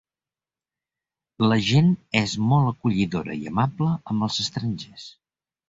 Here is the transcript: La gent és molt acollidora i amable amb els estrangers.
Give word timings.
La 1.51 1.57
gent 1.67 1.91
és 2.23 2.33
molt 2.47 2.71
acollidora 2.71 3.39
i 3.45 3.47
amable 3.55 3.93
amb 4.01 4.31
els 4.31 4.43
estrangers. 4.49 5.09